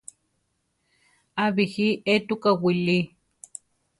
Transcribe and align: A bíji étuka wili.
A 1.43 1.45
bíji 1.55 1.87
étuka 2.13 2.49
wili. 2.63 2.99